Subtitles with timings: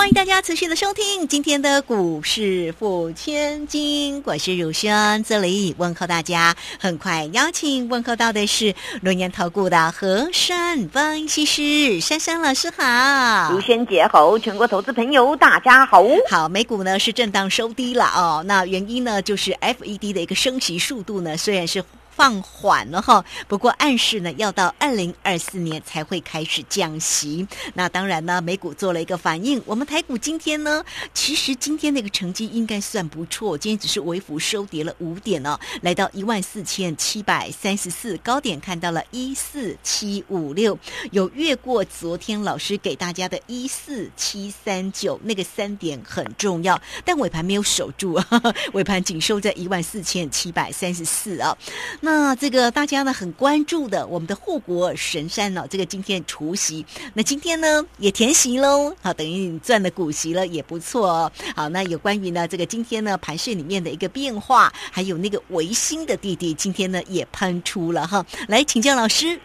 [0.00, 6.56] 欢迎大家持续的收听今天的股市付千金，我是汝轩，这里问候大家。
[6.78, 16.02] 很快邀请问候到的是龙岩投顾的和山分析师珊珊老师好，如轩姐好，全国投资朋友大家好。
[16.30, 21.84] 好，美股呢是震荡收低了哦，那原因呢就是 FED 的一个升息速度呢虽然是。
[22.10, 27.46] 放缓了哈，不过暗示呢，要到二零二四年才会开始降息。
[27.74, 29.62] 那当然呢，美股做了一个反应。
[29.64, 40.78] 我们台股今天呢，其实今天那个成绩应该算不错，今天只是微幅收跌了五点哦，来到一万四千七百三十四，高点看到了一四七五六，
[41.12, 48.20] 有越过昨天老师给大家的一四七三九，那个三点很重要，但尾盘没有守住，
[48.74, 51.56] 尾盘仅收在一万四千七百三十四啊。
[52.00, 61.32] 那那这个大家呢很关注的，我们的护国神山呢，这个今天除夕，那今天呢也填席喽，好，等于你赚的股息了也不错哦。
[61.54, 69.38] 好，那有关于呢这个今天呢盘市里面的一个变化，还有那个维新的弟弟，今天呢也喷出了哈，来请教老师。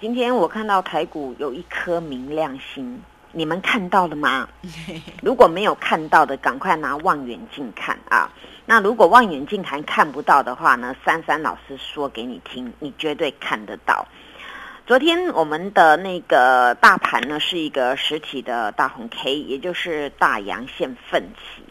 [0.00, 3.00] 今天我看到台股有一颗明亮星，
[3.32, 4.48] 你们看到了吗？
[5.22, 8.30] 如果没有看到的，赶快拿望远镜看啊。
[8.66, 10.94] 那如果望远镜还看不到的话呢？
[11.04, 14.06] 珊珊老师说给你听，你绝对看得到。
[14.86, 21.62] 昨天我们的那个大盘呢是一个实体的大红 K，也就是大阳线奋起。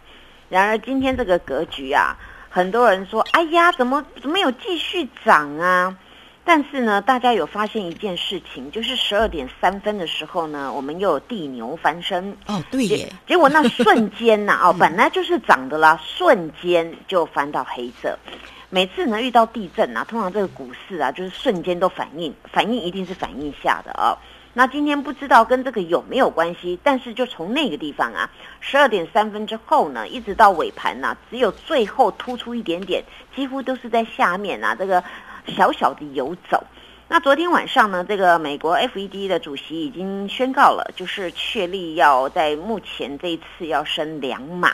[0.47, 2.17] 然而今天这个格局啊，
[2.49, 5.97] 很多人说：“哎呀，怎么怎么有继续涨啊？”
[6.45, 12.35] 但是呢，大家有发现一件事情，就是十二点三分的时候呢，我们又有地牛翻身。
[12.47, 13.13] 哦，对耶！
[13.27, 18.17] 结果那瞬间呐， 哦，本来就是涨的啦，瞬间就翻到黑色。
[18.71, 24.17] 每次呢遇到地震啊，通常这个股市啊，就是瞬间都反应，反应一定是反应下的啊。
[24.53, 28.27] 那今天不知道跟这个有没有关系，但是就从那个地方啊，
[28.59, 33.03] 十二点三分之后呢，一直到尾盘呐，只有最后突出一点点，
[33.35, 35.03] 几乎都是在下面啊，这个。
[35.49, 36.63] 小小的游走，
[37.07, 44.73] 那昨天晚上呢，这个美国 FED 的主席已经宣告了，就是确立要在目前这一次要升两码，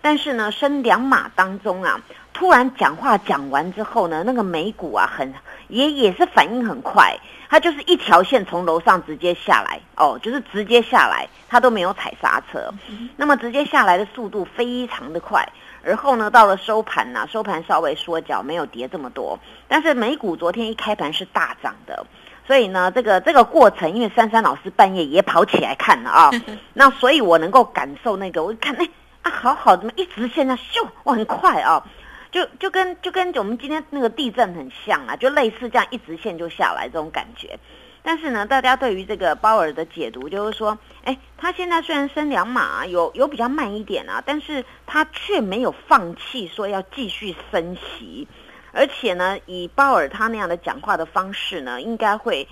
[0.00, 2.00] 但是呢，升两码当中啊，
[2.32, 5.32] 突然讲话讲完之后呢，那个美股啊，很
[5.68, 7.16] 也也是反应很快，
[7.48, 12.72] 它就是一条线从楼上直接下来，哦，就是直接下来，它都没有踩刹车，
[13.16, 15.46] 那么直接下来的速度非常的快。
[15.84, 19.38] 而后呢，到了收盘呢，收盘稍微缩脚，没有跌这么多。
[19.68, 22.06] 但是美股昨天一开盘是大涨的，
[22.46, 26.30] 所以呢，这个这个过程，因为珊珊老师半夜也跑起来看了啊，
[26.74, 28.88] 那所以我能够感受那个，我一看，哎
[29.22, 31.84] 啊，好好怎么一直线在咻，哇，很快啊，
[32.30, 37.58] 就就跟就跟我们今天那个地震很像啊，就类似这样一直线就下来这种感觉。
[38.06, 48.28] 但是呢，大家对于这个鲍尔的解读就是说，哎，他现在虽然升两码，有有比较慢一点啊，但是他却没有放弃说要继续升息，
[48.72, 52.46] 而且呢，以鲍尔他那样的讲话的方式呢，应该会，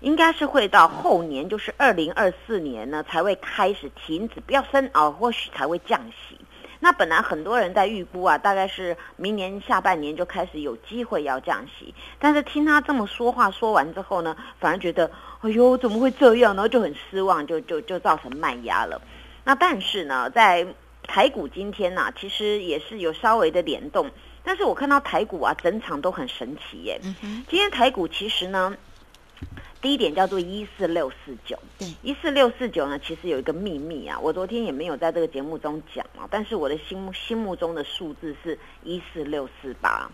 [0.00, 6.38] 应该是会到后年，就是二零二四年呢，才会开始停止不要升啊，或许才会降息。
[6.84, 16.68] 那本来很多人在预估啊，大概是明年下半年就开始有机会要降息，但是听他这么说话说完之后呢，反而觉得，哎呦，怎么会这样然后？
[16.68, 19.00] 就很失望，就就就造成卖压了。
[19.44, 20.66] 那但是呢，在
[21.02, 24.10] 台股今天呢，其实也是有稍微的联动，
[24.42, 27.00] 但是我看到台股啊，整场都很神奇耶。
[27.48, 28.76] 今天台股其实呢。
[29.84, 40.10] 第一点叫做一四六四九，对，一四六四九呢，其实有一个秘密啊，我昨天也没有在这个节目中讲啊，但是我的心目心目中的数字是一四六四八，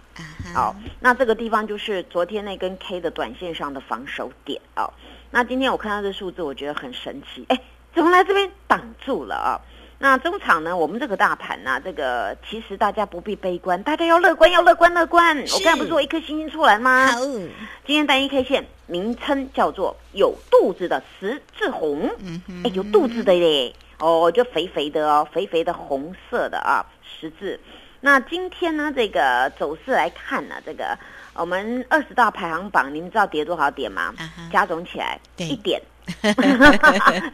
[0.53, 4.93] 好，那这个地方就是昨天那根 K 的短线上的防守点啊，
[5.31, 7.63] 那今天我看到这数字，我觉得很神奇，哎，
[7.95, 9.55] 怎么来这边挡住了啊？
[10.03, 10.75] 那中场呢？
[10.75, 11.79] 我们这个大盘呢？
[11.85, 15.37] 这个其实大家不必悲观，大家要乐观，要乐观，乐观。
[15.37, 17.09] 我刚才不是说一颗星星出来吗？
[17.09, 27.61] 好，今天单一 K 线名称叫做有肚子的十字红，嗯哎，有肚子的嘞，哦，就肥肥的哦，肥肥的红色的啊，十字。
[28.01, 30.99] 那今天呢，这个走势来看呢，这个
[31.35, 34.15] 我们二十大排行榜，你们知道跌多少点吗？
[34.51, 35.79] 加总起来一点。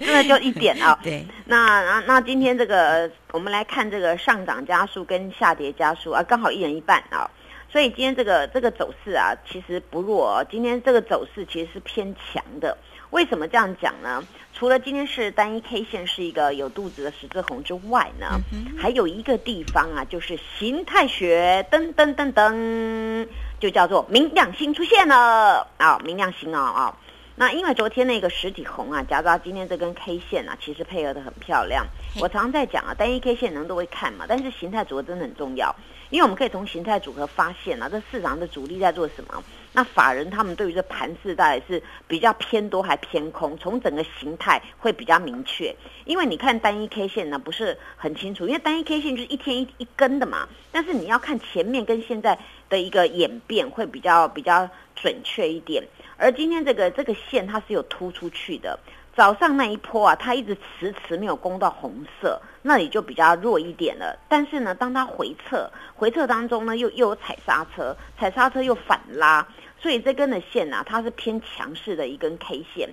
[0.01, 0.99] 真的就一点啊！
[1.05, 7.31] 对，那那那今天这个，我们来看这个上涨加速跟下跌加速啊，刚好一人一半啊。
[7.69, 10.47] 所以今天这个这个走势啊，其实不弱、哦。
[10.51, 12.79] 今天这个走势其实是偏强的。
[13.11, 14.23] 为什么这样讲呢？
[14.55, 18.41] 除了今天是单一 K 线是一个有肚子的十字红之外呢，
[18.79, 23.29] 还有一个地方啊，就是形态学，噔噔噔噔，
[23.61, 26.97] 就叫做明亮星出现了啊，明亮星啊啊。
[27.39, 31.87] 那因为昨天那个实体红啊，夹到今天这根 K 线啊，其实配合的很漂亮。
[32.19, 35.77] 我常常在讲啊，单一 K 线人都会看嘛，但是形态组合真的很重要，
[36.09, 39.45] 因为我们可以从形态组合发现啊，这市场的主力在做什么。
[39.75, 43.55] 那法人他们对于这盘势到底是比较偏多还偏空？
[43.59, 50.49] 从整个形态会比较明确，因为你看单一 K 线呢不是很清楚，因为单一 K 线就是一天一一根的嘛。
[50.73, 52.39] 但是你要看前面跟现在
[52.71, 55.87] 的一个演变会比较比较准确一点。
[56.19, 58.79] 而今天这个这个线它是有突出去的，
[59.15, 64.19] 早上那一波啊，它一直迟迟没有攻到红色，那里就比较弱一点了。
[64.29, 69.47] 但是呢，当它回撤，回撤当中呢又又有踩刹车，踩刹车又反拉。
[69.79, 72.89] 所以这根的线啊，它是偏强势的一根 K 线，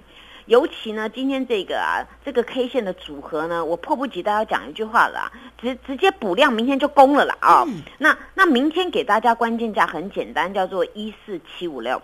[0.46, 7.66] 尤其呢，今天这个啊，这个 K 线的组合呢，我迫不及待要讲一句话了，直直接补量，明天就攻了啦啊！
[7.98, 12.02] 那那明天给大家关键价很简单，叫做一四七五六。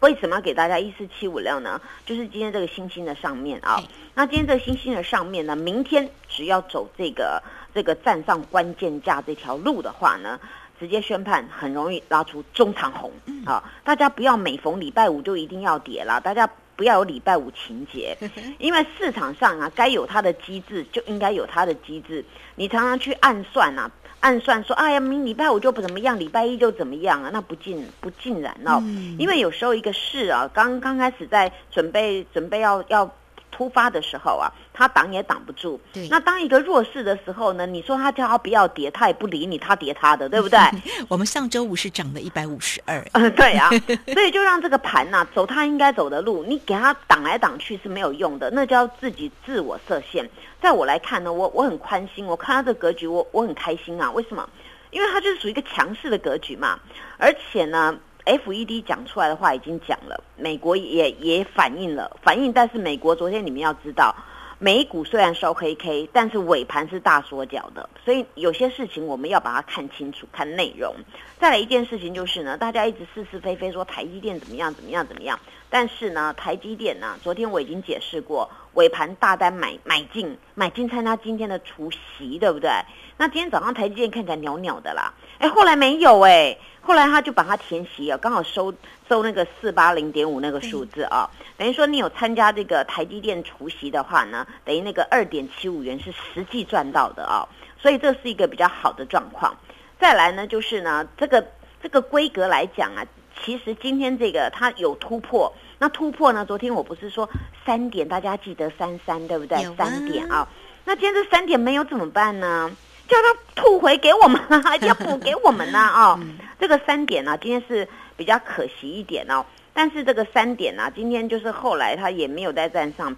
[0.00, 1.80] 为什么要给大家一四七五六呢？
[2.04, 3.82] 就是今天这个星星的上面啊，
[4.14, 7.42] 那今天这个星星的上面呢，明天只要走这个
[7.74, 10.38] 这个站上关键价这条路的话呢。
[10.80, 13.12] 直接宣判很容易拉出中长红
[13.44, 13.62] 啊！
[13.84, 18.16] 大家不要每逢礼拜五就一定要跌啦，大家不要有礼拜五情节，
[18.58, 22.24] 因为市场上啊，该有它的机制就应该有它的机制。
[22.54, 27.30] 你常常去暗算啊，暗算说，哎呀，明礼拜五就不怎么样，礼拜一就怎么样啊？
[27.32, 28.82] 那不尽不尽然哦，
[29.18, 33.10] 因为有时候一个事啊，刚刚开始在准备准备要要。
[33.50, 35.80] 突发的时候啊，他挡也挡不住。
[35.92, 37.66] 对，那当一个弱势的时候呢？
[37.66, 40.58] 你说他叫他不要跌，他也不理你，他跌他的，对不对？
[41.08, 43.04] 我们上周五是涨了一百五十二。
[43.12, 43.68] 嗯， 对啊，
[44.12, 50.28] 所以就让这个盘呐走他应该走的路，你给他挡来挡去是没有用的，那叫自己自我设限。
[50.60, 54.10] 在我来看呢，我我很宽心，我看他这格局，我我很开心啊。
[54.10, 54.48] 为什么？
[54.90, 56.78] 因为它就是属于一个强势的格局嘛，
[57.16, 57.96] 而且呢。
[58.30, 64.14] F E D 讲出来的话已经讲了，美国也也反映了反映，但是美国昨天你们要知道，
[64.60, 70.94] 美股虽然收黑 K，但是尾盘是大缩脚的，所以有些事情我们要把它看清楚，看内容。
[71.40, 75.36] 再来一件事情就是呢，大家一直是是非非说台积电怎么样怎么样怎么样，
[75.68, 82.70] 但是呢，台积电呢，昨天我已经解释过，尾盘大单买买进买进参加今天的除夕，对不对？
[83.16, 86.56] 那今天早上台积电看起来袅袅的啦，哎，后来没有哎。
[86.82, 88.72] 后来他就把它填息啊，刚好收
[89.08, 97.46] 收那个四八零点五那个数字啊，等于说你有参加这个台积电除息的话呢，等于那个二点七五元是实际赚到的啊，
[97.80, 99.54] 所以这是一个比较好的状况。
[100.00, 101.46] 再来呢，就是呢，这个
[101.82, 103.04] 这个规格来讲啊，
[103.44, 107.28] 其实今天这个它有突破，那突破呢，昨天我不是说
[107.64, 109.62] 三点，大家记得三三对不对？
[109.76, 110.48] 三点啊，
[110.84, 112.70] 那今天这三点没有怎么办呢？
[113.06, 116.20] 叫他吐回给我们啊，要补给我们呢啊！
[116.60, 119.44] 这个三点呢，今天是比较可惜一点哦。
[119.72, 123.16] 但是这个三点呢，今天就是后来它也没有在站上，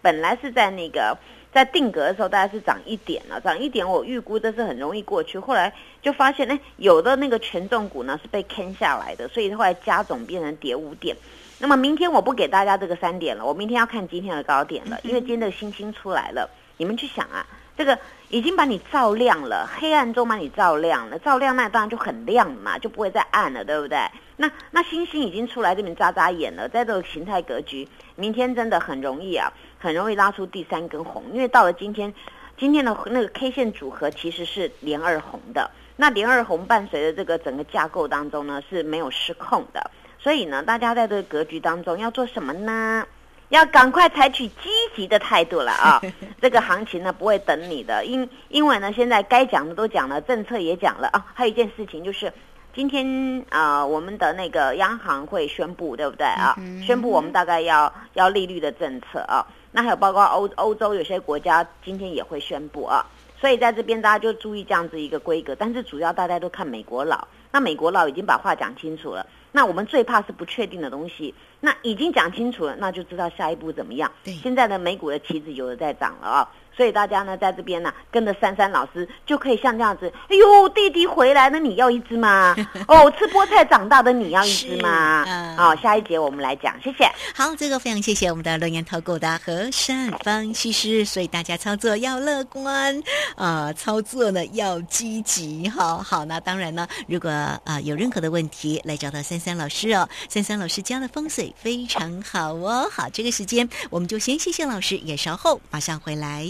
[0.00, 1.16] 本来是在那个
[1.52, 5.38] 在定格的时候，大概是涨一点了，涨一点我预估这是很容易过去。
[5.38, 11.14] 后来就发现，哎，有的那个权重股呢是被坑下来的，所以后来加总变成跌五点。
[11.58, 16.48] 那么明天我不给大家这个三点了，我明天要看今天的高点了，因为今天的星星出来了，
[16.78, 17.44] 你们去想啊。
[17.78, 17.96] 这个
[18.28, 23.96] 已经把你照亮了，黑暗中把你照亮了，照亮那当然就很亮嘛，就不会再暗了，对不对？
[24.36, 32.12] 那那星星已经出来这边眨眨眼了，在这个形态格局，明天真的很容易啊，很容易拉出第三根红，因为到了今天，
[32.56, 43.06] 今天的那个 K 线组合其实是连二红的，那连二红伴随着这个整个架构当中呢是没有失控的，所以呢，大家在这个格局当中要做什么呢？
[43.50, 46.02] 要赶快采取积极的态度了啊！
[46.40, 51.26] 这个行情呢不会等你的，因因为呢现在该讲的都讲了，政策也讲了啊。
[51.34, 52.32] 还有一件事情就是，
[52.74, 56.54] 今天啊我们的那个央行会宣布，对不对啊？
[56.86, 59.46] 宣布我们大概要要利率的政策啊。
[59.72, 63.04] 那还有包括欧欧洲有些国家今天也会宣布啊。
[63.40, 69.26] 所以在这边大家就注意这样子一个规格，但是主要大家都看美国佬，那美国佬已经把话讲清楚了。
[69.52, 71.34] 那我们最怕是不确定的东西。
[71.60, 74.10] 那已经讲清楚了，那就知道下一步怎么样。
[74.22, 76.48] 对，现在的美股的旗子有的在涨了啊，
[76.78, 82.54] 所以大家呢在这边呢跟着珊珊老师就可以像这样子，哎呦，弟弟回来了，你要一只吗？
[82.86, 85.24] 哦，吃菠菜长大的你要一只吗？
[85.26, 87.04] 是嗯好，下一节我们来讲，谢谢。
[87.34, 93.02] 好，这个非常谢谢我们的龙岩投顾的和善芳西施，所以大家操作要乐观，
[93.34, 96.24] 啊，操作呢要积极，好好。
[96.24, 102.88] 那当然呢，如果啊、呃有任何的问题，来找到珊珊老师哦，珊珊老师家的风水非常好哦。
[102.92, 106.48] 好，这个时间我们就先谢谢老师，也稍后马上回来。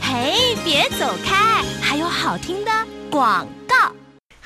[0.00, 2.70] 嘿，别走开，还有好听的
[3.10, 3.46] 广。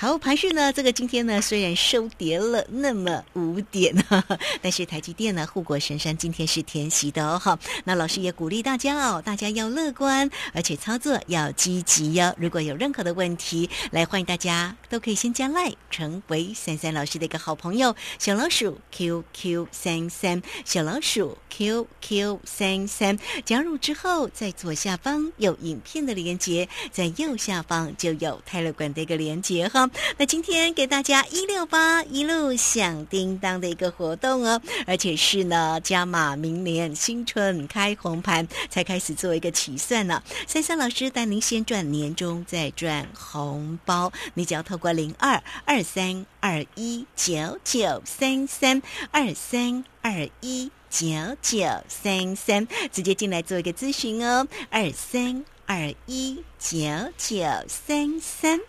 [0.01, 3.93] 好，盘市呢，这个今天呢虽然收跌了那么五点，
[4.63, 7.59] 但是台积电呢护国神山今天是填息的哦哈。
[7.83, 12.33] 那老师也鼓励大家哦，大家要乐观，而且操作要积极哟。
[12.39, 29.88] 如果有任何的问题，来欢迎大家都可以先加赖，成为三三老师的一个好朋友，小老鼠 QQ 三三，小老鼠 QQ 三三，加入之后在左下方有影片的连接，在右下方就有泰勒管的一个连接哈。
[30.17, 40.23] 那今天给大家一六八一路响叮当的一个活动哦，而且是呢加码明年新春开红盘才开始做一个起算呢。
[40.47, 51.07] 珊珊老师带您先赚年终，再赚红包，你只要透过零二二三二一九九三三二三二一九
[51.43, 56.79] 九三三，直接进来做一个咨询哦，二三二一九
[57.17, 58.61] 九三三。